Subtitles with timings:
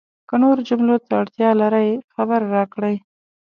[0.27, 2.95] که نورو جملو ته اړتیا لرئ، خبر راکړئ!